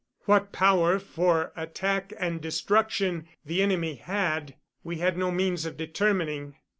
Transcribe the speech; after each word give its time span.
What 0.25 0.51
power 0.51 0.97
for 0.97 1.51
attack 1.55 2.11
and 2.17 2.41
destruction 2.41 3.27
the 3.45 3.61
enemy 3.61 3.97
had, 3.97 4.55
we 4.83 4.97
had 4.97 5.15
no 5.15 5.29
means 5.29 5.63
of 5.63 5.77
determining. 5.77 6.55